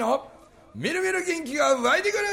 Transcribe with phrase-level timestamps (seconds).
[0.00, 0.26] の
[0.74, 2.24] みるみる元気が湧いてくる。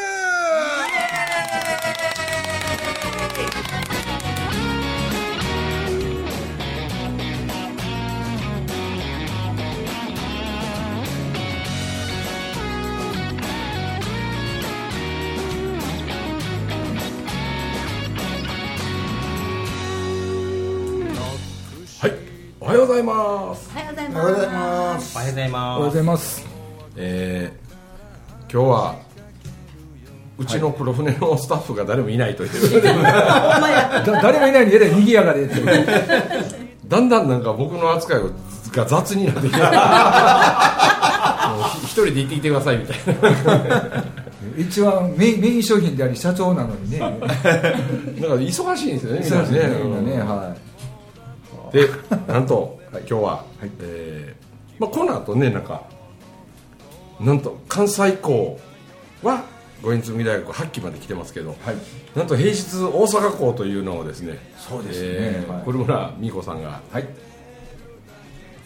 [22.00, 22.14] はい。
[22.62, 23.70] おはようございます。
[23.76, 24.94] おはようございおはようございま。
[24.94, 25.12] ます。
[25.12, 26.48] すおはようございおはようまございます。
[27.00, 27.57] えー、
[28.58, 28.96] 今日は
[30.40, 35.62] うちの黒船のスタッフが誰もいないということで、 だ誰もいないのにえらい賑やかでって
[36.88, 38.22] だんだんなんか僕の扱い
[38.76, 39.62] が雑になってきて。
[41.86, 44.04] 一人で行ってきてくださいみたいな。
[44.58, 46.98] 一番メインメイン商品であり社長なのにね。
[47.00, 47.28] なんか
[48.18, 49.60] 忙しいんですよねそうですね。
[49.60, 50.56] ねは
[51.72, 51.88] で
[52.28, 53.70] なんと、今日は、はい。
[53.82, 55.84] えーまあ、この後ねなんか
[57.20, 58.60] なんと関西校
[59.24, 59.46] は
[59.82, 61.76] 五円積大学8期まで来てますけど、はい。
[62.16, 65.08] なんと平日大阪校というのをですねそうですね。
[65.08, 65.28] はい。
[65.28, 67.08] えー古村美子さんがいはい。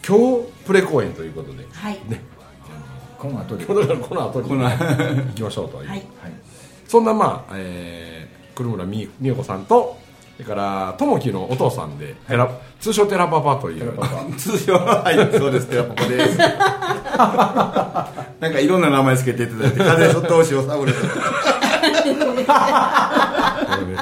[0.06, 1.94] 今日プレ公演ということではい。
[2.08, 2.20] ね。
[3.18, 3.64] この後で。
[3.64, 5.98] この後に行きましょうという、はい。
[5.98, 6.32] はい。
[6.88, 9.96] そんなまあ、えー、古村美美子さんと
[10.36, 13.92] それから友樹のお父さんで、テラ通称テラパパという。
[14.38, 16.38] す通称はいそうですテラポコです。
[18.42, 20.10] なんかいろんな名前つけていただいて風
[20.42, 20.92] 通しをサブレ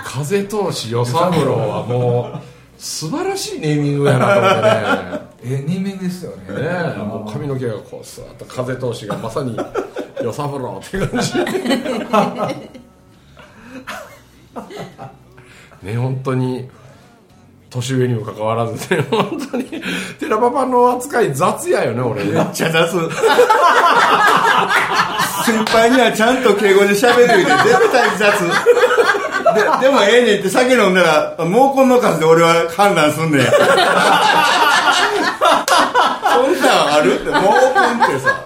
[0.03, 2.39] 風通し与三郎はもう
[2.79, 4.71] 素晴らしいネーミングやなと思ってね。
[5.43, 6.55] えー、人間ですよね。
[6.55, 9.57] ねえもう髪の毛がこうスーッと風通しがまさに
[10.21, 11.33] 与三郎って感じ
[15.83, 16.69] ね本当に
[17.71, 19.65] 年上にもかかわらずね 本当に
[20.19, 22.91] テラパパの扱い雑やよね俺めっちゃ雑。
[25.47, 28.39] 先輩にはちゃんと敬語で喋る言うて絶対雑。
[29.55, 33.51] ででもええねんって酒飲んだら毛根の数で俺は判断すんねんそ
[36.47, 37.15] んなんある？
[37.15, 38.45] って毛根ってさ。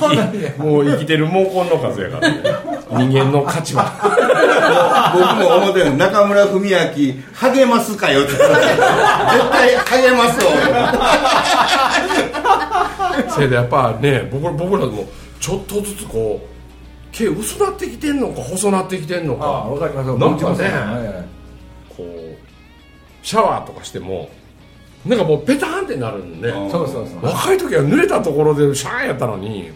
[0.00, 0.50] そうなんや。
[0.58, 2.42] もう生きてる毛根の数やからね
[2.96, 3.92] 人間の価値は。
[5.14, 8.22] 僕も思ってる中村文明励ますかよ。
[8.22, 9.76] って絶対
[10.08, 10.50] 励ますわ
[13.36, 15.06] せいでやっぱね僕僕らも
[15.40, 16.48] ちょっとずつこう
[17.12, 19.44] 毛薄なってきてんのか細なってきてんのか。
[19.44, 20.08] あわかります。
[20.08, 21.24] なんかねは
[21.88, 22.36] こう
[23.22, 24.28] シャワーとかしても
[25.06, 26.66] なんかもうペタンってなるんで、ね。
[26.66, 27.24] い、そうそうそう。
[27.24, 29.70] 若い時は濡れたところでシャーやったのに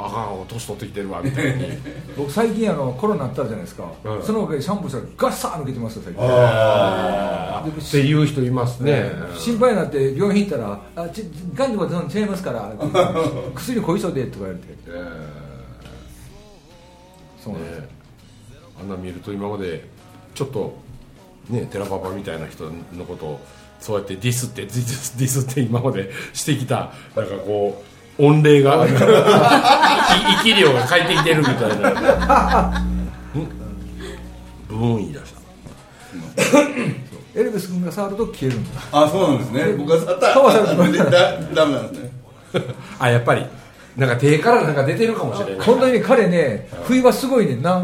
[0.00, 1.66] ああ年取ってきてるわみたいに。
[2.16, 6.22] 僕最近あのコロナあったじゃないですか、うんそのおかげでシャンプーしたらガッサー抜けてますよ最近。
[6.22, 12.72] でっていう人いますね、心配になって病院行ったら「あちがんとかそん違いますから」
[13.54, 14.90] 薬後遺症で」とか言われてえ。
[14.90, 15.40] ー
[17.42, 17.80] そうなんですよ。
[17.82, 17.88] ね
[18.80, 19.86] あんな見ると今まで
[20.34, 20.74] ちょっと
[21.50, 23.40] ねテラパパみたいな人のことを
[23.80, 27.89] そうやってディスってディスって今までしてきたなんかこう
[28.20, 28.88] 御礼が い
[30.38, 32.84] 生き量が返ってきてるみたいな。
[34.68, 35.34] ブーン言い出し
[36.52, 36.60] た。
[37.34, 39.74] エルベス君が触ると消えるんですあそうなんですね。
[39.78, 40.34] 僕はさった。
[40.34, 40.74] 川さんだ
[41.54, 42.10] ダメなんですね。
[42.98, 43.46] あやっぱり。
[43.96, 45.66] なんか手からなんか出てるかもしれない。
[45.66, 47.82] 本当にね彼ね冬はすごいねんな。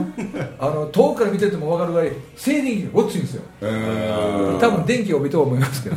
[0.59, 3.43] あの遠くから見てても分かるぐらい静電気がごっついんですよ。
[3.61, 3.67] う
[4.57, 5.97] ん多分電気を帯びとは思いますけど。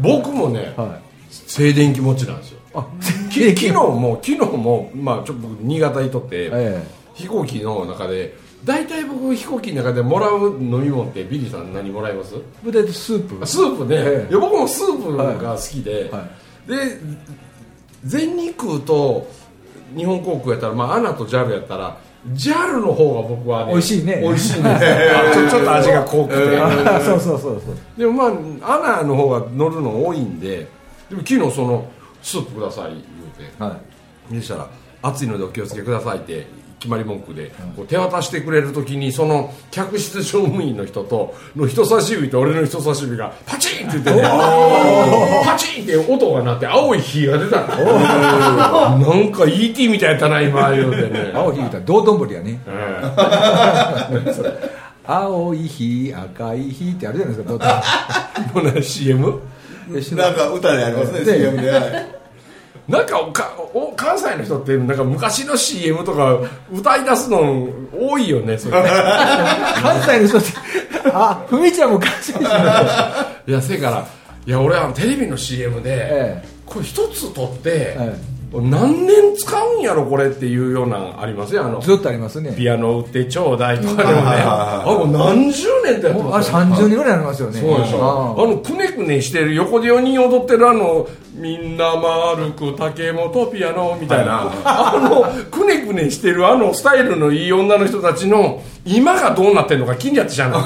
[0.00, 0.88] 僕もねはい。
[1.30, 2.86] 静電気持ちなんですよあ
[3.30, 6.82] き昨日も昨日もまあちょっと僕新潟にいとって、え
[7.14, 12.34] 飛行機の中で大体僕飛行機の中でもらう飲み物ってビリーさん何もらいます？
[12.92, 13.46] スープ。
[13.46, 14.30] スープね、ええ。
[14.30, 16.26] いや僕もスープが好きで、は
[16.66, 16.98] で
[18.04, 19.28] 全日空と
[19.96, 21.96] 日本航空やったら、まあ、アナと JAL やったら
[22.32, 24.20] JAL の方が僕はね美味しいね。
[24.22, 24.90] 美味しいんですよ
[25.34, 28.00] ちょ ちょっと味が濃くて、あ そうそうそうそう。
[28.00, 28.32] でもま
[28.66, 30.66] あアナの方が乗るの多いんで
[31.10, 31.84] でも昨日その
[32.24, 33.02] スープください言う
[33.50, 33.62] て。
[33.62, 33.76] は
[34.30, 34.68] 見したら
[35.02, 36.46] 「暑いのでお気をつけください」って
[36.80, 44.22] 決まり文句でこう手渡してくれる時にその客室乗務員の人との人差し指と俺の人差し指がパチンって言ってね
[45.44, 48.98] パチンって音が鳴って青い火が出たの。
[48.98, 51.30] なんか ET みたいやったな今言うてね。
[51.30, 52.60] い青い火言うたら道頓堀やね。
[52.66, 53.10] え
[55.06, 57.72] 青い火赤い火ってあるじゃないですか道頓
[58.62, 59.40] えもうね CM?
[59.88, 61.70] 堀 なんか歌でありますね CM で。
[61.70, 62.13] はい
[62.88, 66.38] なんかおかお関西の人ってなんか昔の CM とか
[66.72, 68.82] 歌い出すの多いよねそれ
[69.80, 70.48] 関西の人って
[71.12, 72.48] あふみちゃんも関西の人
[73.46, 74.06] いやせやから
[74.46, 78.14] いや俺はテレビの CM で、えこれ一つ取って、え
[78.60, 82.54] 何年使うんやろこれっていうようなありますよあのずっとありますね。
[82.56, 84.20] ピアノ売ってちょうだいとかでもね。
[84.44, 86.58] ああもう何十年ってやってますよ。
[86.58, 87.60] 30人ぐらいありますよね。
[87.60, 88.36] そうでしょ。
[88.38, 94.52] ああのくねくねしてる横で4人踊ってるあのみんな丸く竹本ピアノみたいな。
[94.64, 100.60] あのくねくねしてるあのスタイルのいい女の人たちの今がどうなってんのか気になってしゃあない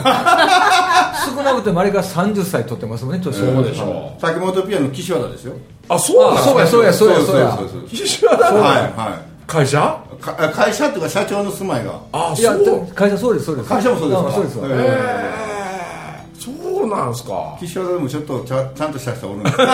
[1.24, 5.54] 少なくてもあれが30歳取ってますもんね年そうでしょ竹本ピアノ岸和田ですよ。
[5.88, 7.68] あそうなんそうやそうやそうやそうやそう。
[7.68, 9.98] そうそう岸和田はい会社？
[10.52, 11.92] 会社っていうか社長の住まいが。
[12.12, 12.86] あいやそう。
[12.94, 13.68] 会社そうですそうです。
[13.68, 14.58] 会社もそうですそうです
[16.40, 17.56] そうなんすか？
[17.60, 19.56] ー岸和田でもちょっとちゃちゃんとした人おるんです。
[19.56, 19.64] 数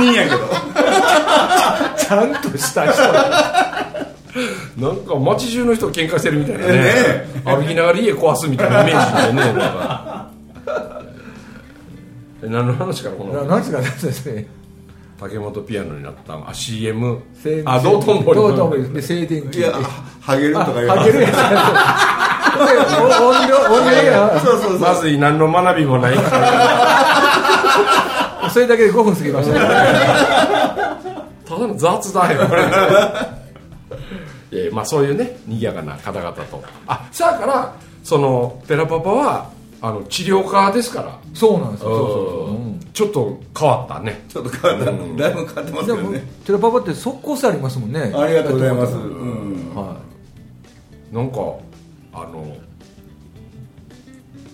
[0.00, 0.38] 人やけど。
[1.96, 3.02] ちゃんとした人
[4.76, 6.72] なんか街中の人喧嘩してるみたいなね。
[6.72, 6.82] ね
[7.44, 10.30] 歩きながら家壊すみたいなイメージでねなんか。
[12.42, 13.44] え何の話からこの？
[13.44, 14.46] 何ですかですね
[15.20, 19.58] 竹本ピアノになったんあ CM せあ道頓堀道頓堀で静電気。
[19.58, 19.72] いや
[20.20, 20.90] ハゲるとか言う。
[20.90, 21.32] あげるやつ。
[21.32, 21.38] で
[23.24, 23.96] 音量音量。
[24.10, 24.78] やそうそうそう。
[24.80, 26.16] まずい何の学びもない。
[28.50, 29.60] それだけで5分過ぎましたね。
[31.46, 32.62] ただの雑談よこれ
[34.54, 36.62] えーまあそういうね賑やかな方々と。
[36.86, 41.18] あさあからそのテラパパはあの治療家ですから。
[41.34, 41.90] そうなんですよ。
[41.90, 42.12] そうそうそ
[42.46, 42.50] う。
[42.50, 42.80] うん。
[42.92, 44.24] ちょっと変わったね。
[44.28, 44.94] ちょっと変わった、だい
[45.34, 46.22] ぶ変わってますでもけどね。
[46.46, 48.12] テラパパって即効性ありますもんね。
[48.14, 49.04] ありがとうございます、はう
[51.12, 51.12] ん。
[51.12, 51.38] なんか
[52.12, 52.56] あの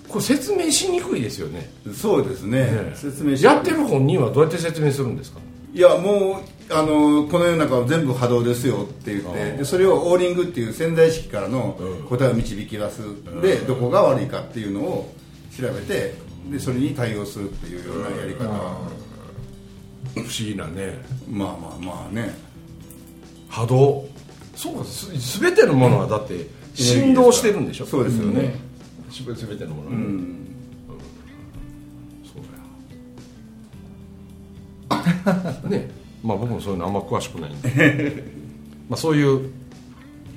[0.09, 1.71] これ説明しにくいですよね。
[1.95, 2.65] そうですね。
[2.65, 5.41] ね説明しやってる本人はどうやって説明するんですか？
[5.75, 6.41] いやもう
[6.73, 11.79] あのこの世の中は全部波動ですよって言ってでそれをオーリングっていう潜在意識からの
[12.09, 13.01] 答えを導き出す。
[13.43, 15.13] でどこが悪いかっていうのを
[15.57, 16.15] 調べて
[16.51, 18.45] でそれに対応するっていうようなやり方。
[18.49, 18.79] は
[20.15, 20.99] 不思議なね。
[21.29, 22.35] まあまあまあね。
[23.49, 24.09] 波動。
[24.57, 27.87] そうかす全てのものはだって振動してるんでしょ？
[27.87, 28.55] そうですよね。
[29.11, 30.47] すべ全てのものはね、うん。
[32.25, 32.43] そう
[35.29, 35.69] だよ。
[35.69, 38.25] ねまあ僕もそういうのあんま詳しくないんで。
[38.89, 39.51] まあそういう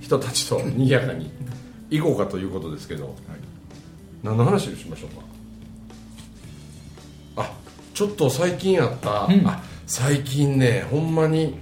[0.01, 1.31] 人たちと賑やかに
[1.89, 3.15] 行こうかということですけど、
[4.21, 5.07] 何の話をしましょ
[7.35, 7.43] うか。
[7.43, 7.53] あ
[7.93, 11.57] ちょっと最近あった、あ最近ねほんまに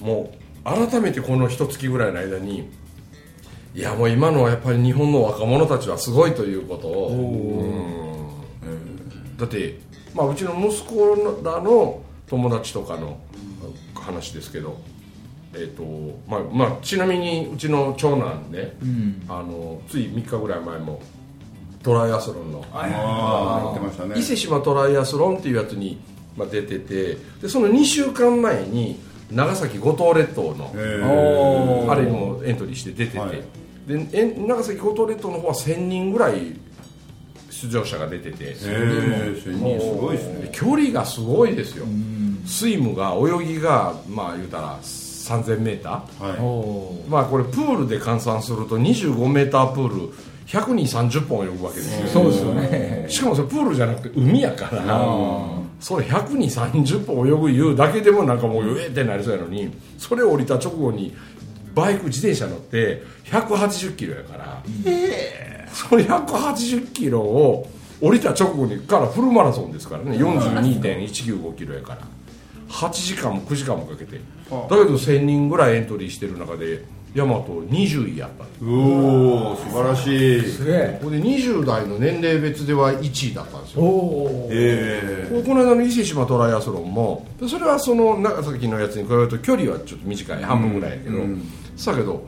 [0.00, 2.68] もう改めてこの一月ぐらいの間に
[3.76, 7.08] いやもう今のはやっぱり日本の若者たちはすごいということを。
[8.62, 9.36] うん。
[9.36, 9.78] だって、
[10.14, 13.18] まあ、うちの息子らの友達とかの
[14.06, 14.78] 話ですけど、
[15.52, 18.76] えーとまあまあ、ちなみにうちの長男ね、
[19.28, 21.00] あのつい3日ぐらい前も
[21.82, 22.64] トライアスロンの
[24.16, 25.98] 伊勢志摩トライアスロンっていうやつに、
[26.36, 28.98] まあ、出ててでその2週間前に
[29.30, 30.72] 長崎五島列島の
[31.90, 33.42] あれにもエントリーして出てて、はい。
[33.86, 36.56] でえ長崎五島列島の方は1000人ぐらい
[37.50, 40.40] 出場者が出てて、すごいですね。
[40.42, 41.86] で距離がすごいですよ、
[42.46, 46.04] スイムが泳ぎがまあ言うたら 3000m は
[46.40, 50.12] おまあこれプールで換算すると 25m プール
[50.46, 52.06] 100人30本泳ぐわけですよ。
[52.06, 53.06] そうですよね。
[53.08, 55.04] しかもそれプールじゃなくて海やから。
[55.80, 61.14] それ100に30本泳ぐ言うだけでもなんかもうええってなりそうやのにそれを降りた直後に
[61.74, 64.62] バイク自転車乗って180キロやから。
[65.74, 67.68] それ180キロを
[68.00, 70.16] 降りた直後にからフルマラソンですからね。
[70.16, 72.02] 42.195キロやから
[72.68, 74.16] 8時間も9時間もかけて。
[74.16, 74.20] だ
[74.50, 78.44] けど1000人ぐらいエントリーしてる中で大和20位やった。
[78.64, 80.42] おお素晴らしい。
[80.42, 80.98] すげえ。
[81.00, 83.82] ここで20代の年齢別では1位だったんですよ。
[83.82, 85.42] おおえ。
[85.46, 90.42] この間の伊勢志摩トライアスロンもでそれはその長崎のやつに比べると距離はちょっと短い。
[90.42, 91.18] 半分ぐらいやけど、
[91.76, 92.26] さけど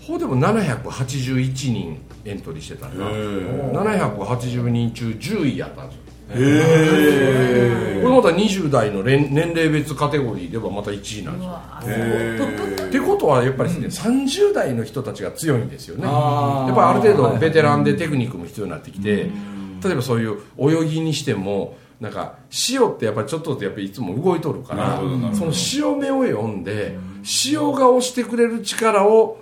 [0.00, 3.04] ほうでも781人エントリーしてたんだ。
[3.04, 11.38] 780人中10位やったんですよえこれまた20代の年年齢別カテゴリーではまた1位なん
[11.84, 12.86] ですよ。
[12.88, 16.04] ってことはやっぱりですね、30代の人たちが強いんですよね。
[16.04, 19.30] やっぱりある程度ベテランでテクニックも必要になってきて、
[19.82, 25.00] 例えばそういう泳ぎにしてもなんか潮ってやっぱりちょっとやっぱりいつも動いとるから
[25.34, 29.38] その潮目を読んで潮が押してくれる力を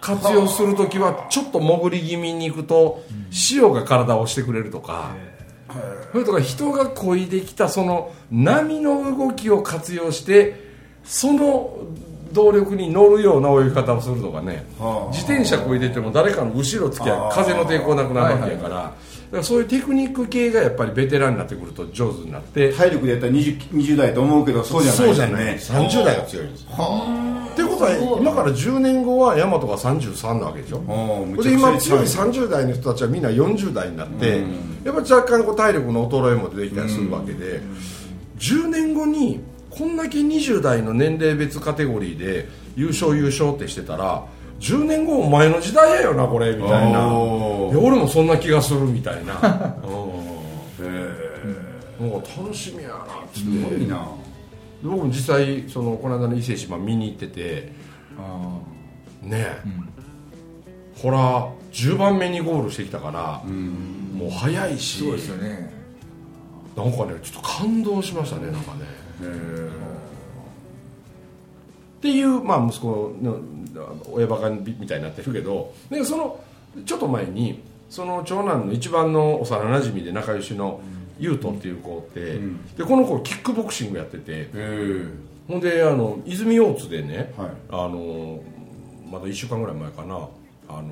[0.00, 5.14] 活用するときはちょっと潜り気味に行くと潮が体を押してくれるとか。
[6.12, 10.68] それとか人が漕いできたその波の動きを活用して
[11.04, 11.78] その
[12.32, 14.64] 動力に乗るような泳ぎ方をするとかね。
[14.78, 15.12] はあ。
[15.12, 18.92] 自転車こいでても誰かの後ろつきゃ風の抵抗なくなるわけやから,、だか
[19.32, 22.72] らそういうテクニック系がやっぱりベテランになってくると上手になって。
[22.72, 25.54] 体力でやったら 20, 20代と思うけどそうじゃないそうじゃない。
[25.56, 26.64] 30代が強いんです。
[26.64, 26.68] よ
[27.52, 27.67] ってこ
[28.20, 30.78] 今から10年後は大和が33なわけでしょ。
[30.78, 34.44] おーむで今強い近い30代の人たちはみんな40代になって
[34.84, 37.60] やっぱ若干こう体力の衰えも出てきたりするわけで
[38.38, 44.24] 10年後にこんだけ20代の年齢別カテゴリーで優勝優勝ってしてたら
[44.60, 47.08] 10年後お前の時代やよなこれみたいな。
[47.16, 49.34] 俺もそんな気がするみたいな。
[49.84, 50.86] うん。
[50.86, 51.48] へ
[52.00, 54.06] なんか楽しみやなすごいな
[54.82, 57.72] 僕も実際そのこの間の伊勢島見に行ってて
[58.18, 58.58] あ
[59.22, 59.62] ねえ、
[60.96, 65.00] ほら10番目にゴールしてきたから、もう早いし。
[65.00, 65.78] そうですよね。
[66.76, 68.80] なんかねちょっと感動しましたねなんかね。
[71.98, 73.40] っていう、まあ、息子の
[74.12, 76.40] 親バカみたいになってるけどでその
[76.86, 80.80] ちょっと前にその長男の一番の幼なじみで仲良しの
[81.18, 82.38] 優斗っていう子って、
[82.76, 84.50] でこの子キックボクシングやってて
[85.48, 87.50] ほんであの泉大津でね、はい。
[87.70, 88.40] あの
[89.10, 90.28] まだ1週間ぐらい前かな
[90.68, 90.90] あの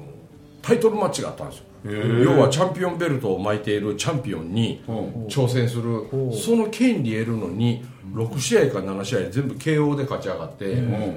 [0.62, 1.64] タイトルマッチがあったんですよ。
[1.84, 4.92] 要はチャンピオンベルトを巻いているチャンピオンにう。
[4.92, 6.06] ん挑戦する。
[6.32, 10.74] その権利得るのに6試合か7試合全部 KO で勝ち上がって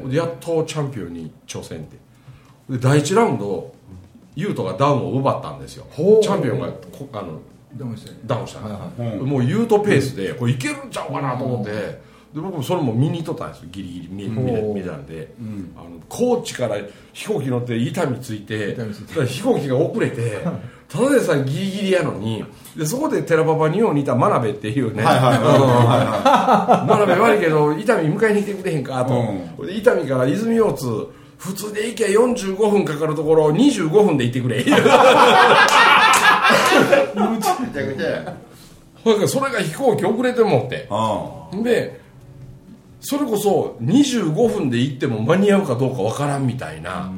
[0.10, 1.98] でやっとチャンピオンに挑戦って。
[2.70, 3.74] で第1ラウンド
[4.36, 5.88] 優斗がダウンを奪ったんですよ。
[5.96, 7.40] チャンピオンがこあの
[7.76, 7.98] ダウン
[8.48, 9.18] したはいはい。
[9.18, 13.70] うんもうユートペースでこれいけるんちゃうかなと思って、で僕もそれも見に行っとったんですよ。
[13.72, 15.34] ギリギリ見見見れたんで、
[15.76, 16.78] あの高知から
[17.14, 18.76] 飛行機乗って伊丹ついて
[19.28, 20.40] 飛行機が遅れて
[20.90, 22.44] ただでさえギリギリやのに
[22.76, 25.04] でそこで寺パパによう似た真鍋っていうね。
[25.04, 25.14] 真
[26.88, 31.08] 鍋悪いけど伊丹迎えに来てくれへんかと、で伊丹から泉大津
[31.38, 34.62] 普通で行けば45分かかるところを25分で行ってくれ
[37.16, 38.34] むちゃくちゃや
[39.04, 40.88] ほんでそれが飛行機遅れてもって。
[40.90, 42.00] あで
[43.02, 47.10] それこそ25分で行っても間に合うかどうかわからんみたいな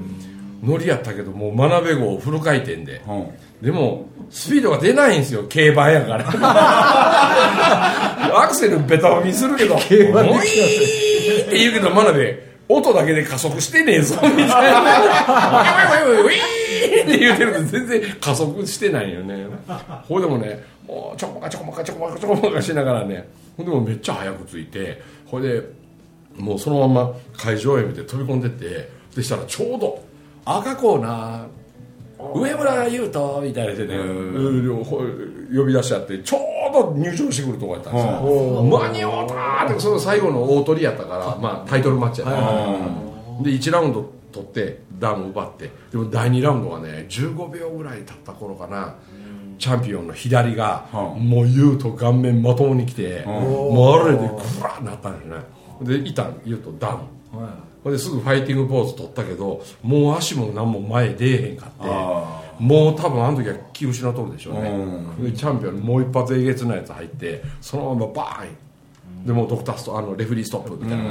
[0.63, 3.01] ノリやったけどもう学べ号フル回転で。
[3.07, 3.27] あうん。
[3.61, 6.29] でもスピードが出ないんですよ競馬やから。
[8.43, 14.55] アクセルベタ踏みするけど「競馬でもういい!」って言うけど真鍋音だけで加速してねえぞみたいな
[16.05, 19.45] 「ウィーって言うてるけど全然加速してないよね。
[20.07, 25.61] ほいでもねもうちょこまかちょこまかちょこまかちょこまかしながらねほんでもめっちゃ早く着いてほいで
[26.37, 30.03] もうそのまま会場へ見て飛び込んでってでしたらちょうど
[30.45, 31.45] 赤コーナー
[32.33, 36.37] 上村優斗みたいな人で呼び出しちゃってちょ
[36.69, 38.63] うど入場してくるとこやったんですよ。
[38.63, 43.43] 間に合うたーってその最後の大取りやったから、まあ、タイトルマッチやった。
[43.43, 45.71] で1ラウンド取ってダウン奪って。
[45.91, 48.95] でも第2ラウンドはね15秒ぐらい経った頃かな。
[49.59, 54.25] チャンピオンの左がうんもう優斗顔面まともに来てもうあれでグ
[54.63, 55.35] ラーなったんですね。
[55.81, 56.99] でいたん優斗ダウン
[57.31, 57.49] は
[57.85, 57.91] い。
[57.91, 61.75] ですぐファイティングポーズ取ったけどもう足も何も前出えへんかって。
[61.81, 64.71] あもう多分あの時は気失っとるでしょうね。
[65.19, 68.49] うでチャンピオンにもう一発えげつないやつ入ってそのままバー
[69.23, 69.25] ン。
[69.25, 71.03] でもうドクターストあのレフェリーストップみたいな。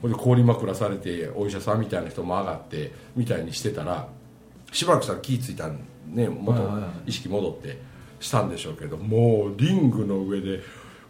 [0.00, 4.08] ほんで氷枕されてお医者さんみたいな人も上がってみたいにしてたら
[4.72, 6.62] しばらくしたら気ぃ付いたんね元
[7.06, 7.78] 意識戻って
[8.20, 10.60] したんでしょうけどもうリングの上で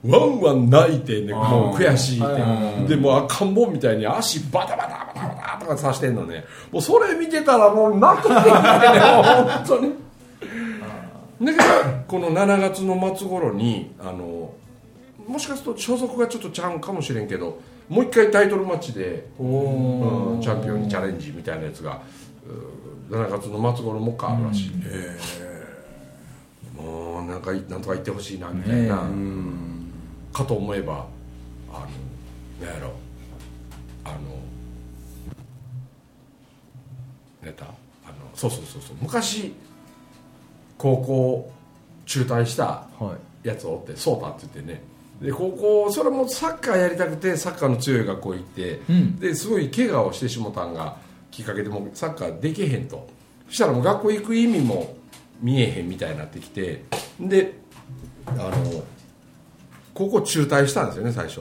[0.06, 2.94] ワンワン泣いてねもう悔しいって。
[2.94, 6.44] でもう赤ん坊みたいに足バタバタバタバタとかさしてんのね。
[6.70, 9.92] もうそれ見てたらもう泣くてきてねもう本当に。
[11.42, 11.64] だけど
[12.06, 14.52] この7月の末頃にあの
[15.26, 17.58] もしかすると所属がちょっとちゃうんかもしれんけど
[17.88, 22.00] もう一回タイトルマッチで、うんチャンピオンにチャレンジみたいなやつが
[23.10, 24.70] う7月の末頃もう一回あるらしい、
[26.80, 29.02] もうなんかいなんとか言ってほしいなみたいな、
[30.34, 31.06] かと思えば
[31.72, 31.86] あ
[32.60, 32.92] のなんやろ。
[34.04, 34.18] あの
[37.42, 37.74] ネタあの
[38.34, 38.96] そうそうそうそう。
[39.00, 39.54] 昔
[40.76, 41.52] 高校
[42.04, 43.48] 中退したはい。
[43.48, 44.82] やつおってそうたって言ってね。
[45.22, 49.16] で高校それもサッカーやりたくてサッカーの強い学校行って、うん。
[49.16, 50.96] ですごい怪我をしてしもたんが
[51.30, 53.08] きっかけでもうサッカーできへんと。
[53.48, 54.96] そしたらもう学校行く意味も
[55.40, 56.84] 見えへんみたいになってきて
[57.20, 57.54] で
[58.26, 58.82] あの
[59.94, 61.38] 高校中退したんですよね最初。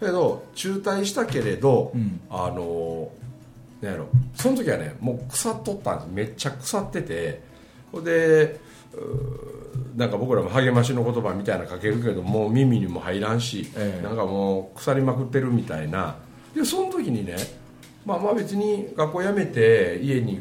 [0.00, 2.20] だけど中退したけれど、ん。
[2.28, 3.10] あの
[3.80, 4.08] なんやろ。
[4.34, 6.08] その時はねもう腐っとったんです。
[6.12, 7.42] めっちゃ腐ってて。
[7.92, 8.58] ほんで
[9.96, 14.02] なんか僕らも励ましの言葉みたいなのかけるけどもう耳にも入らんし、ええ。
[14.02, 16.16] なんかもう腐りまくってるみたいな。
[16.54, 17.36] でその時にね
[18.04, 20.40] まあまあ別に学校辞めて家に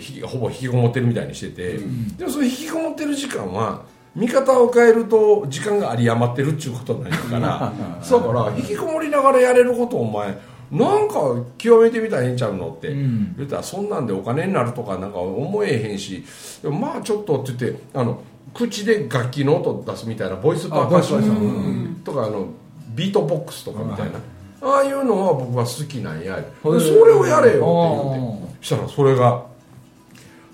[0.00, 1.78] ひほぼ引きこもってるみたいにしてて、
[2.16, 10.38] でもその引きこもってる時間は見方を変えると時間が有り余ってるっちゅうことになるから そうだから引きこもりながらやれることをお前
[10.70, 11.14] なんか
[11.58, 13.34] 極めてみたらええんちゃうのってん。
[13.36, 16.24] 言ったらそんなんでお金になるとかなんか思えへんし
[16.64, 18.20] まあちょっとって言ってあの
[18.54, 22.46] 口で楽器の音出すみたいなボイスパーカッションとかあの
[22.94, 24.18] ビートボックスとかみたいな、
[24.68, 26.36] ああいうのは僕は好きなんや。
[26.36, 26.70] でそ
[27.06, 28.66] れをやれよって言って。
[28.66, 29.42] したらそれが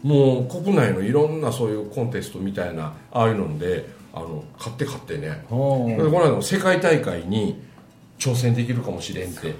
[0.02, 5.44] もう国内のいろんなそういうコンテストみたいなああいうのであの買って買ってね。
[5.48, 7.60] この間の世界大会に
[8.18, 9.54] 挑戦できるかもしれんって。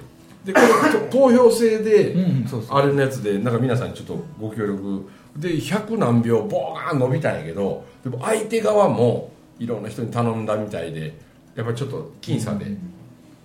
[0.45, 2.77] でこれと 投票制で、うんそうそう。
[2.77, 5.09] あれのやつでなんか皆さんにちょっとご協力。
[5.37, 11.15] で100何秒ボーン伸びたんやけどでも相手側もいろんな人に頼んだみたいで
[11.55, 12.65] やっぱりちょっと僅差で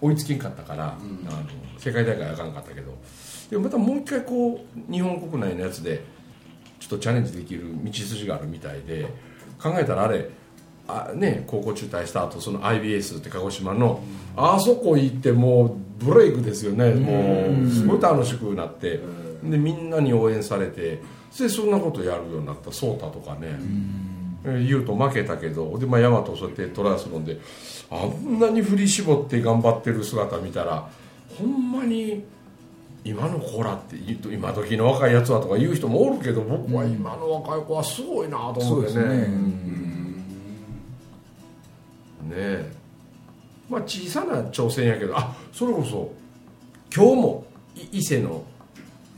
[0.01, 1.45] 追いつきんかったから、あの
[1.79, 2.95] 世界大会あかんかったけど。
[3.51, 6.03] でもまたもう一回こう日本国内のやつで
[6.97, 9.07] とチャレンジできる道筋があるみたいで
[9.63, 10.29] 考えたらあれ
[10.87, 14.03] あね、高校中退した後その IBS って鹿児島の
[14.37, 16.93] あそこ行ってもうブレイクですよね。
[16.93, 19.01] もうすごい楽しくなって。
[19.43, 21.01] でみんなに応援されて
[21.39, 23.59] でそんなことやるようになった颯太とかね。
[24.45, 27.41] 言うと負けたけどで、まあ、大和そうやってトライアスロンで
[27.91, 30.87] あんなに振り絞って頑張ってる姿見たら
[31.39, 32.23] ほんまに
[33.05, 38.65] 今の子らって言うと今時の若いやつはとか言う人もおるけど僕は今の若い子はすごいなと思ってね。
[38.65, 39.05] そうですね
[42.25, 42.73] ねえ。
[43.69, 46.13] まあ小さな挑戦やけどあそれこそ
[46.95, 47.47] 今日も
[47.77, 48.45] い伊勢の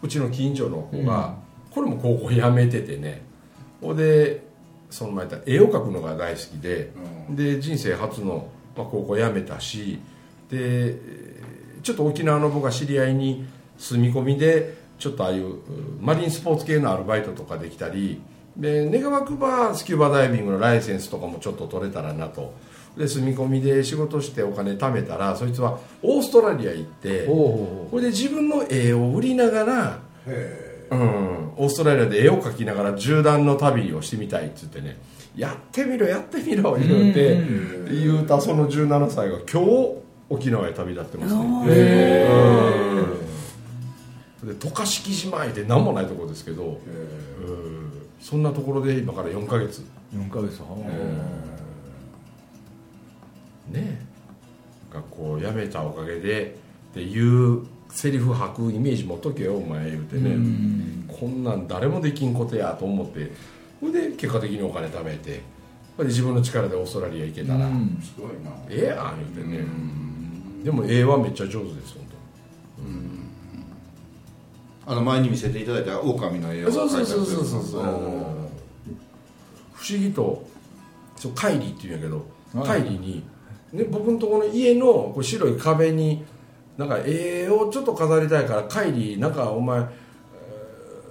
[0.02, 1.34] うちの近所の子が、
[1.70, 3.22] これも高校辞めててね。
[3.80, 4.44] ほんで
[4.90, 6.90] その前言った絵を描くのが大好きで、
[7.30, 9.98] で人生初の、まあ、高校辞めたし
[10.48, 11.36] でえー
[11.86, 13.46] ちょっと沖縄の僕が知り合いに
[13.78, 15.62] 住み込みでちょっとああいうう
[16.00, 18.20] マリンスポーツ系のアルバイトとかできたり
[18.56, 22.54] で願わくばスキューバダイビングのライセンスとかもちょっと取れたらなと。
[22.96, 29.98] で住み込みで仕事してお金貯めたらそいつはオーストラリア行ってこれで自分の絵を売りながら
[30.88, 34.96] うん、オーストラリアで絵を描きながら縦断の旅をしてみたいっつってね。
[35.36, 37.36] やってみろやってみろ言うて
[37.90, 39.96] 言うたその17歳が今日
[40.30, 41.40] 沖縄へ旅立ってますね。
[42.30, 43.25] うん
[44.44, 47.92] で渡嘉敷島へって何もないところですけどうん。
[48.20, 49.84] そんなところで今から4ヶ月。
[50.14, 50.60] 4ヶ月
[53.68, 54.06] ね
[54.92, 56.56] 学校辞めたおかげで
[56.90, 60.36] っていうセリフ吐くイメージ持っとけよお前言うてね。
[61.08, 63.32] こんなん誰もできんことやと思って
[63.80, 65.40] それで結果的にお金貯めて
[65.98, 67.98] 自分の力でオーストラリア行けたら、うん。
[68.02, 68.50] すごいな。
[68.68, 69.64] ええやん言うてね、
[70.62, 72.06] でも絵はめっちゃ上手です本
[74.86, 77.62] あの前に見せていただいた狼の絵を当そうそうそうそうそう。
[77.64, 78.36] そううん
[79.74, 80.46] 不思議と
[81.16, 82.66] そうカイリーっていうんやけど、はい。
[82.68, 83.24] カイリーに、
[83.72, 86.24] ね、僕のところの家のこう白い壁に
[86.78, 89.82] なんか絵をちょっと飾りたいからカイリーなんかお前え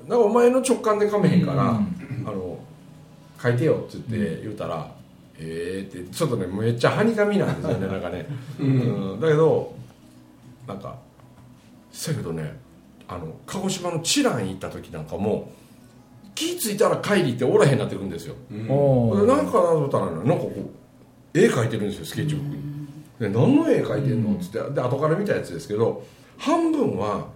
[0.08, 2.26] ーなんかお前の直感で描めへんから、うん。
[2.28, 2.58] あの
[3.42, 4.90] 書いてよって言って言うたら、
[5.38, 8.26] ええってちょっとねめっちゃはにかみなんですよねなんかね、
[8.60, 9.76] うん、だけど
[10.68, 10.96] なんか
[11.92, 12.58] せやけどね
[13.08, 15.52] あの鹿児島の知覧行った時なんかも
[16.34, 18.36] 気ぃ付いたら帰りっておらへんなってくるんですよ、
[18.70, 20.52] おでなんかなと思ったらねなんかこ
[21.34, 22.76] う絵描いてるんですよスケッチブックに。
[23.20, 26.06] で何の絵描いてんのっつってで後から見たやつですけど
[26.38, 27.28] 半分は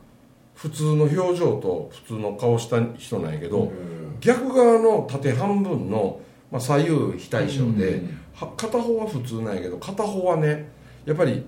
[0.56, 3.72] 普通の表情と普通の顔した人なんやけど
[4.20, 6.20] 逆側の縦半分の、
[6.52, 8.04] まあ、左右非対称で
[8.34, 10.70] は片方は普通なんやけど片方はね
[11.06, 11.46] やっぱり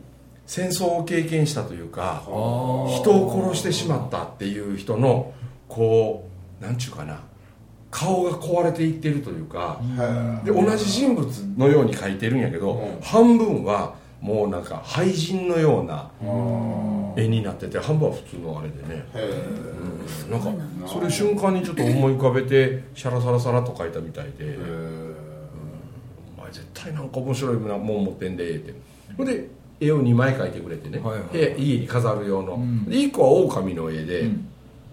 [0.51, 5.31] 戦争を経験したというか人を殺してしまったっていう人の
[5.69, 6.27] こ
[6.59, 7.21] うなんちゅうかな
[7.89, 9.79] 顔が壊れていってるというか、
[10.43, 11.25] で同じ人物
[11.57, 16.11] のように描いてるんやけど、半分はもうなんか廃人のような
[17.15, 19.05] 絵になってて半分は普通のあれでね、
[20.27, 20.31] うん。
[20.31, 20.51] なんか
[20.85, 24.57] それ瞬間にちょっと思い浮かべてシャラサラサラと描いたみたいで
[26.37, 28.73] 「お前絶対なんか面白いもん持ってんで」って。
[29.23, 32.85] で絵を2枚描いてくれてね、はいはいで家に飾る用の、ん。
[32.85, 34.47] で1個は狼の絵で、ん。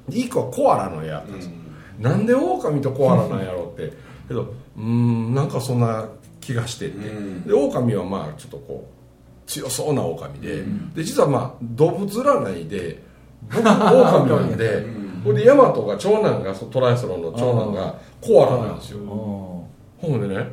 [0.09, 1.45] で1個はコアラの絵やったんです。
[1.47, 1.53] よ、
[2.01, 3.93] なんで狼とコアラなんやろうって。
[4.27, 6.07] けどうーんなんかそんな
[6.41, 7.09] 気がしてって、
[7.47, 10.63] で狼はまあちょっとこう強そうな狼で,、
[10.95, 13.03] で実はまあ動物占いで
[13.43, 14.87] 僕 狼なんで、
[15.25, 19.67] ほんで大和が長男がトライアスロンの長男がコアラなんですよ、お
[19.99, 20.53] ほんでね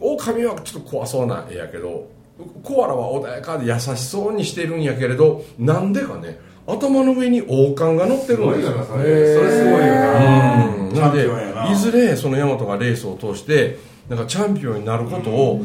[0.00, 2.08] 狼はちょっと怖そうな絵やけど
[2.62, 8.84] コアラは穏やかで優しそうにしてるんやけれどなんでかね頭の上に王冠が乗ってるんですよ。
[8.84, 10.78] それそれすごいよな。
[10.92, 11.26] ななんで
[11.72, 15.62] いずれその大和がレースを通してなんかチャンピオンになることを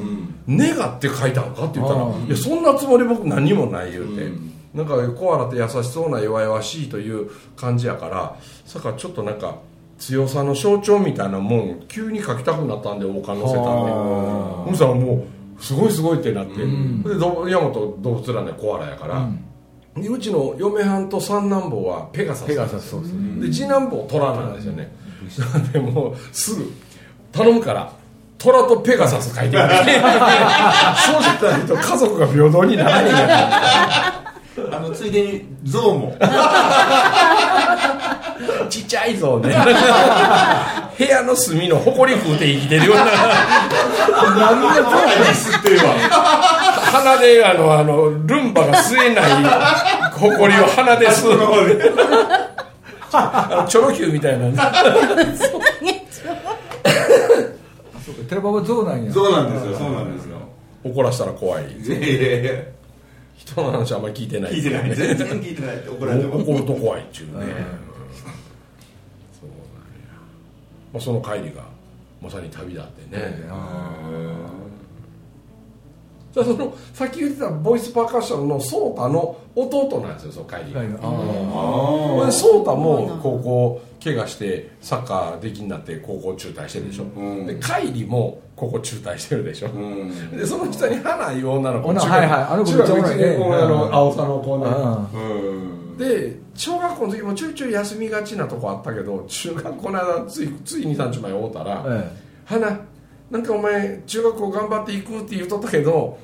[0.48, 4.30] 願って書いたのかって言ったら、うんいやそんなつもり僕何にもない言うて、
[4.74, 9.58] なんかコアラって優しそうな弱々しいという感じやからさからちょっとなんか
[9.98, 13.70] 強さの象徴みたいなもん急に書きたくなったんで王冠乗せたんで。
[13.92, 15.24] はそしたらもう
[15.60, 19.30] すごいすごいってなって、でど大和動物ランでコアラやから、
[19.96, 22.48] でうちの嫁はんと三男坊はペガサス。
[22.48, 23.48] ペガサスそうですね。
[23.48, 24.92] で次男坊トラなんですよね、
[25.72, 26.72] でもうすぐ
[27.32, 27.92] 頼むから
[28.38, 29.68] トラとペガサス書いてくれ。
[29.70, 34.24] そうじゃないと家族が平等にならへんや
[34.72, 36.08] あのついでに象も。
[36.10, 36.18] ん
[38.74, 39.54] ちっちゃいぞね。
[40.98, 43.06] 部屋の隅の埃食うて生きてるような。
[44.36, 45.94] 何でも吸ってるわ。
[46.92, 49.26] 鼻であのあのルンバが吸えない
[50.14, 51.34] 埃を鼻で吸う
[53.12, 54.50] あのチョロ Q みたいな
[58.28, 59.14] テラパは象なんや。
[59.14, 60.38] そうなんですよそうなんですよ。
[60.84, 61.66] 怒らしたら怖い。
[61.80, 62.52] いやいやいや。
[63.36, 64.54] 人の話あんまり聞いてない。
[64.54, 64.96] 聞いてない。
[64.96, 67.56] 全然聞いてないって怒られて怒ると怖いっちゅうね、そうなんや、
[70.94, 71.64] まあ、その帰りが
[72.22, 73.42] まさに旅だってね、
[76.34, 80.90] じゃあそのさっき言ってたボイスパーカッションのソータの弟なんですよその帰りが、はい。
[80.90, 87.46] あこれソータも高校怪我してサッカーできになって高校中退してるでしょ、ん。
[87.46, 90.32] でカイリも高校中退してるでしょ、ん。
[90.32, 91.90] でその下に花いう女の子。
[91.90, 92.44] 女中学はいはい。
[92.44, 93.34] あの子中学めっちゃおもろいね。
[93.34, 102.12] 一年の青さの子ね、あうんで小学校の時もちょいちょい休みがちなとこあったけど中学校の間ついつい23日前会うたらえ
[102.46, 102.80] 「花
[103.32, 106.18] なんかお前中学校頑張っていく」って言うとったけど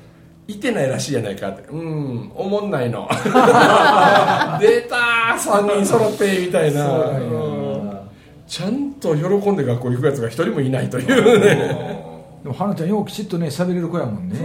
[0.46, 3.08] 行ってないらしいやないかって「うんおもんないの」
[4.60, 8.00] 出たー3人揃ってみたいな。
[8.46, 12.04] ちゃんと喜んで学校行くやつが一人もいないというね。
[12.42, 14.36] でも花ちゃんようきちっとね喋れる子やもんね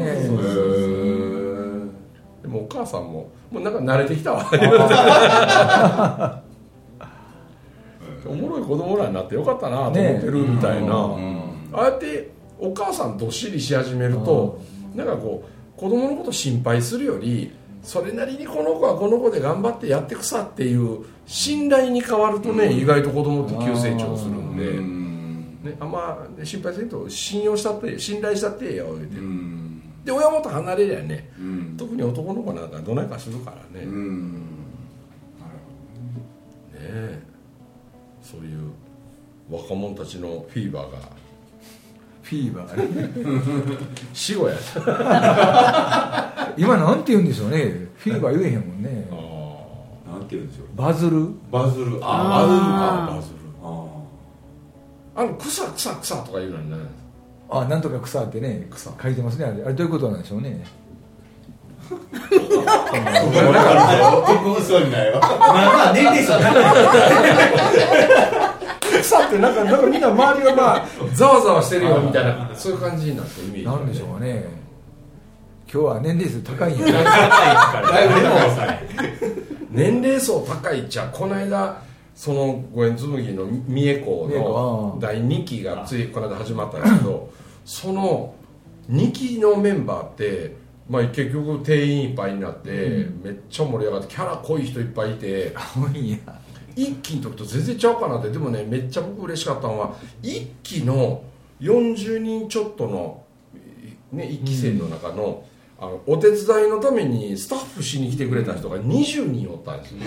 [2.45, 4.45] でもお母さんももうなんか慣れてきたわ。
[8.27, 10.93] おもろい子供らになってよかったなと思ってるみたいな、
[11.73, 12.29] ああやって
[12.60, 14.62] お母さんどっしりし始めると、
[14.93, 17.51] なんかこう子供のこと心配するより
[17.84, 24.58] それなりにこの子はこの子で頑張ってやってくさっていう信頼に変わるとね、意外と子供って急成長するん
[25.63, 29.15] で、ね、あんま心配せんと信用したって信頼したってええよ言うて、
[30.05, 31.29] で親元離れりゃね、
[31.77, 33.91] 特に男の子なんかどないかするからね,、ね。
[36.75, 37.19] え
[38.21, 38.71] そういう
[39.49, 40.97] 若者たちのフィーバーが。
[42.23, 42.75] フィーバー
[43.38, 43.77] ね。
[44.13, 44.55] 死後や。
[46.57, 47.88] 今なんて言うんでしょうね。
[47.97, 49.07] フィーバー言えへんもんね。
[50.11, 50.67] なんて言うんでしょう。
[50.75, 51.29] バズる？
[51.51, 51.99] バズる。
[52.01, 53.88] あバズるあ
[55.17, 56.77] あの草草草とか言うのにね
[57.49, 58.91] あなんとか草ってね草。
[59.01, 59.63] 書いてますねあれ。
[59.63, 60.65] あれどういうことなんでしょうね
[64.28, 66.39] 僕嘘にないわまあ年齢差
[69.02, 74.65] 草ってなんかなんかみんな周りがまあざわざわしてるよみたいなそういう感じになってるイメージなんでしょうかね。
[75.71, 77.02] 今日は年齢数高いんやねだ
[78.06, 78.15] いぶ
[79.71, 81.82] 年齢層高いっちゃこの間
[82.15, 87.30] その五円紬の三重校三重校の第2期がついこの間始まったんですけど
[87.65, 88.34] その
[88.89, 90.56] 2期のメンバーって、
[90.89, 96.10] まあ、結局定員いっぱいになって、めっちゃ盛り上がってキャラ濃い人いっぱいいて多いん。
[96.10, 96.17] や
[96.76, 101.24] 一期の時と全然ちゃうかなってでもねめっちゃ僕嬉しかったのは一期の
[101.62, 103.24] 40人ちょっとの、
[104.12, 105.45] ね、一期生の中の,、
[105.80, 110.00] あのお手伝いのためにスタッフしに来てくれた人が20人おったんですよ、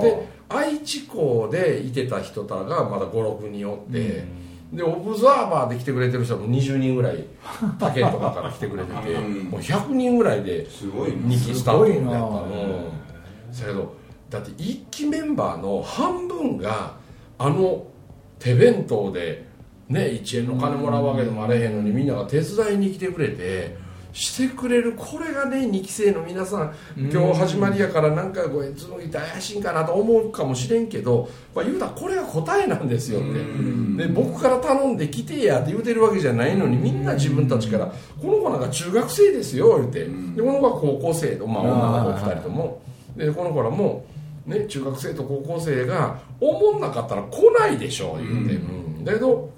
[0.00, 4.24] で愛知校でいてた人らがまだ56人おって、
[4.72, 7.24] でオブザーバーで来てくれてる人も20人ぐらい
[7.78, 9.44] 他県とかから来てくれてて うん。
[9.50, 12.18] もう100人ぐらいですごいね2期スタートやったすごいな。
[12.18, 12.28] の
[13.52, 13.94] だけど
[14.30, 16.94] だって一期メンバーの半分が
[17.38, 17.84] あの
[18.38, 19.44] 手弁当で
[19.88, 23.76] ね1円の金もらうわけでもあれへんのにみんなが手伝いに来てくれて
[24.12, 34.06] してくれるこれがね2期生の皆さん今日始まりやからなんかごえつむぎって怪しいんかなと思うかもしれんけど、まあ、言うたらこれが答えなんですよって。
[34.06, 37.86] で僕から頼んで来てやって言うてるわけじゃないのにみんな自分たちから
[38.20, 40.04] この子なんか中学生ですよ言うて。
[40.04, 42.82] でこの子は高校生と、まあ、女の子2人とも。
[43.16, 44.04] でこの子らも、
[44.46, 49.04] ね、中学生と高校生が思んなかったら来ないでしょ言うて、うん。
[49.04, 49.50] だけど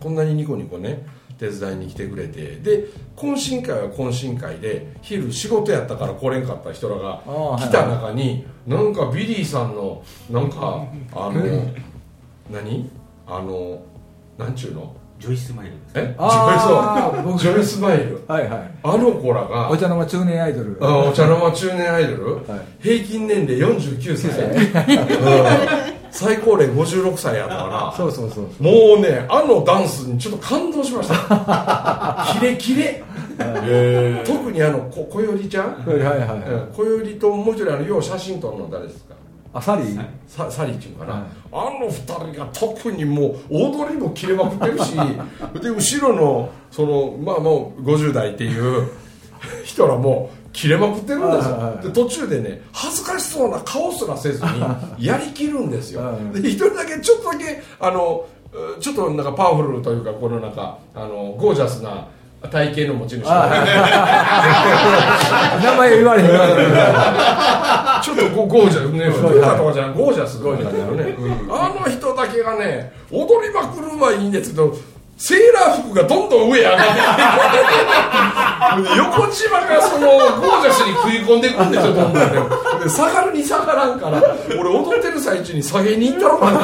[0.00, 1.04] こんなにニコニコね
[1.38, 2.84] 手伝いに来てくれてで
[3.16, 7.22] 懇親会は懇親会で昼仕事やったから来れんかった人らが
[7.58, 11.42] 来た中になんかビリーさんのなんかあの
[12.50, 12.90] 何？
[13.26, 13.82] あの
[14.36, 14.96] なんちゅうの？
[15.18, 15.92] ジョイスマイルです。
[15.96, 16.14] え？
[16.16, 18.24] ジョイスマイル。
[18.26, 18.70] はいはい。
[18.82, 20.78] あの子らがお茶の間中年アイドル。
[20.80, 22.60] あお茶の間中年アイドル、はい。
[22.80, 24.30] 平均年齢49歳、
[25.92, 32.26] うん最高齢56歳やったかそうそうそうらもうねあのダンスにちょっと感動しました。
[32.38, 33.02] キレキレ。
[34.26, 36.50] 特にあのこ小よりちゃん、はいはいはい。
[36.50, 36.74] うん。
[36.74, 39.14] 小よりともう一人あのよう写真撮るの誰ですか？
[39.54, 40.06] あサリー？
[40.26, 41.22] ササリーちゅうかな、はい。
[41.52, 44.94] あの二人が特にもう踊りも切れまくってるし
[45.62, 48.88] で後ろのそのまあもう50代っていう
[49.64, 54.50] 人らも切れまくってるんですよ、で途中でね恥ずかしそうな顔すらせずに
[54.98, 56.02] やりきるんですよ。
[56.02, 62.06] はいで一人だけちょっとだけあのうちょっとなんかパワフルというかこのなんかあのゴージャスな
[62.50, 63.24] 体型の持ち主。
[63.26, 63.32] 名
[65.76, 66.28] 前言われへん。
[68.00, 71.16] ちょっとゴゴージャスね、フータとかじゃゴージャスゴージャスだよね、
[71.50, 74.72] あの人だけがね、踊りまくるのはいいんですけど、
[75.18, 76.78] セーラー服がどんどん上へ上がっ
[78.84, 82.28] て横島がそのゴージャスに食い込んでいくんですよ、どんどんね。
[82.84, 84.22] で下がるに下がらんから、
[84.58, 86.56] 俺踊ってる最中に下げに行ったのかな。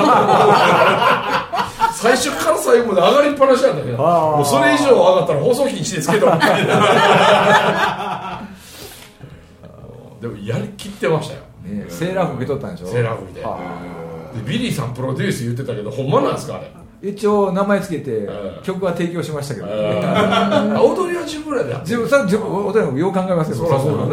[1.93, 8.40] 最初から最後まで上がりっぱなしなんだけど、もうそれ以上上がったら放送禁止ですけど、みたいな。
[10.21, 11.40] でもやりきってましたよ。
[11.64, 12.87] ねセーラー服着とったんでしょ？
[12.87, 13.59] セーラー服では
[14.35, 16.67] でビリーさんプロデュース言ってたけどほんまなんですかあれ？
[16.67, 16.71] い
[17.11, 18.62] 一応名前つけてうん。
[18.62, 19.67] 曲は提供しましたけど。
[19.71, 24.07] あ踊りは自分らで自分さ自分お互いもよう考えますよそりゃそうだ。
[24.07, 24.11] ね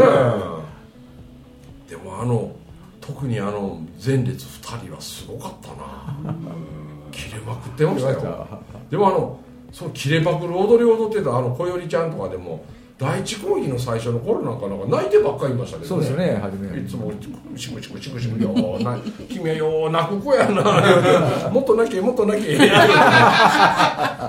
[1.90, 2.52] でもあの
[3.00, 6.36] 特にあの前列2人はすごかったな。
[7.12, 8.48] 切れまくってましたよ。
[8.90, 9.38] でもあの
[9.72, 12.64] その切れまくる踊りを踊ってたあの小よりちゃんとかでも
[13.02, 18.54] 第一講義の最初の頃なんかなんか泣いてばっかりいましたけどそうですよね初めいつもムシムシムシムシムシよ
[19.28, 22.60] 君はよう泣く子やなもっと泣けもっと泣け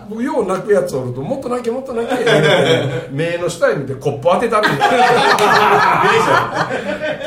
[0.09, 2.15] 僕よう泣くやつおるともっと泣けもっと泣け
[3.11, 4.69] 目の下に見てコップ当てたる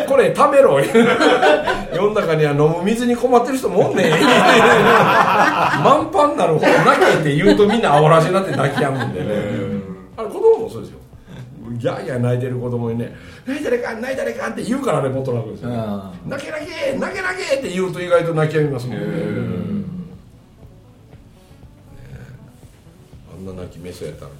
[0.10, 9.27] これためろ世の中には飲む水に困ってる人もおんねん満帆になるほど泣けって言うとみんなあおらしになって泣きやむんでね
[10.17, 11.04] あれ子供もそうですよ
[11.77, 15.69] ギャーギャー泣いてる子供にね「泣いたれかん泣いたれかん」って言うからねもっと泣くんですよ。
[15.73, 19.05] あ泣け泣け泣け泣けって言うと意外と泣きやみますもんね。
[19.05, 19.11] ね
[23.33, 24.35] あんな泣きメソやったのに、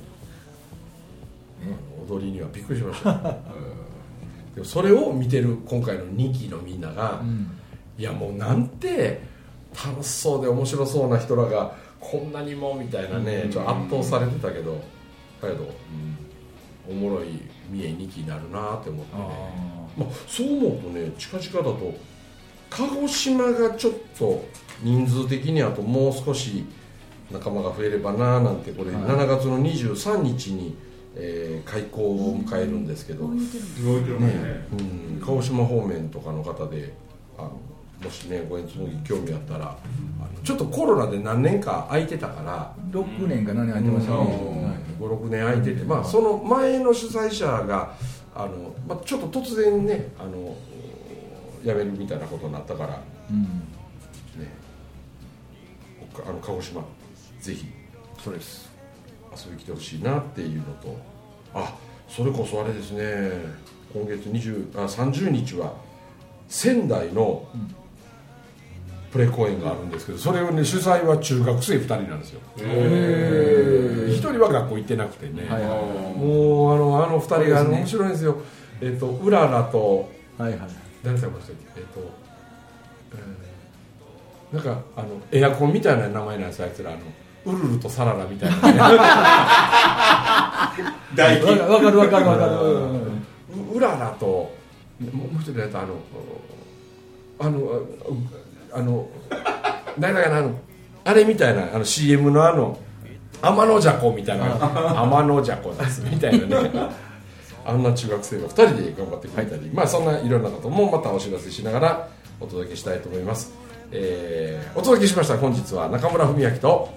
[2.10, 3.18] 踊りにはびっくりしました、 うん。
[3.18, 7.22] でもそれを見てる今回の2期のみんなが、
[7.98, 9.22] いやもうなんて
[9.74, 14.96] 楽しそうで面白そうな人らがこんなにもみたいなね、ちょっと圧倒されてたけど。
[15.42, 15.70] だけど、
[16.90, 19.24] おもろい三重2期になるなって思ってね。
[19.98, 21.98] まあ、そう思うとね近々だと
[22.70, 24.46] 鹿児島がちょっと
[24.84, 26.66] 人数的にあともう少し
[27.32, 29.04] 仲間が増えればななんてこれ、はい。
[29.04, 30.76] 7月の23日に、
[31.16, 33.40] えー開校を迎えるんですけど、動い
[34.04, 34.20] てる。
[34.20, 34.76] ねう
[35.18, 36.94] ん、鹿児島方面とかの方で
[37.38, 37.52] あの
[38.06, 47.94] もしねご縁紬興味あったらあのちょっとコロナで何年か空いてたから6年か何年空いてましたね、はい56年空いてて、まあ、その前の主催者が
[48.34, 50.56] あの、まあ、ちょっと突然ねあの
[51.64, 53.44] 辞めるみたいなことになったから、うん。
[54.42, 54.50] ね、
[56.26, 56.86] あの鹿児島
[57.42, 57.66] ぜひ
[58.24, 58.70] そうです。
[59.36, 60.98] 遊びに来てほしいなっていうのと
[61.54, 61.76] あ
[62.08, 63.32] それこそあれですね
[63.94, 65.74] 今月20あ30日は
[66.48, 67.46] 仙台の
[69.12, 72.42] プレ公演があるんですけどそれをね主催は中学生2人なんですよ。
[72.58, 75.70] 1人は学校行ってなくてね、はいは
[76.18, 77.78] もうあのあの2人がね。
[77.78, 78.38] 面白いんですよ。
[78.82, 80.60] えっ、とうららとはいはい。
[81.04, 81.82] 誰さんましたっけ？
[81.82, 82.00] えっ、と、
[83.14, 83.46] えー
[84.56, 86.92] なんかあのエアコンみたいな名前なんですよあいつら。
[86.92, 87.00] あの
[87.46, 88.62] ウルルとサララみたいな、ね、
[91.16, 92.52] 大わかわかるわかるわかる。
[92.54, 92.56] う
[93.76, 94.52] うららとも
[95.02, 95.88] う一人のやつあの
[97.40, 97.82] あの
[98.76, 99.08] あの
[99.98, 100.52] 誰だかなあの
[101.06, 102.78] あれみたいなあの CM のあの
[103.42, 104.46] 天のじゃこみたいな
[105.02, 107.06] 天のじゃこですみたいなね。
[107.68, 112.08] あんな中学生が2人で頑張ってくれたり、まあそんないろんなこともまたお知らせしながら
[112.40, 113.52] お届けしたいと思います、
[113.92, 116.90] えーお届けしました本日は中村文明と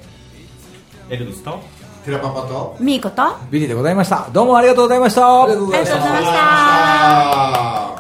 [1.09, 1.59] エルビスと
[2.05, 4.29] テラパパとみーことあビリーでございました。
[4.31, 5.45] どうもありがとうございました。
[5.45, 5.93] ありがとうございまし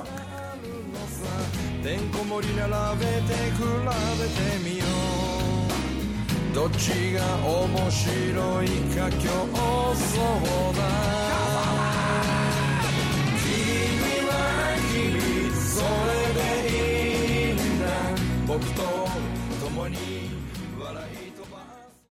[0.02, 0.07] た
[2.40, 2.70] り並
[3.00, 3.60] べて比
[4.18, 6.54] べてみよう。
[6.54, 9.28] どっちが面白いか競
[9.94, 10.12] 争
[10.76, 10.80] だ。
[13.42, 13.46] 君
[14.28, 14.30] は
[14.92, 14.94] 君
[15.52, 17.84] それでいいんだ。
[18.46, 19.07] 僕と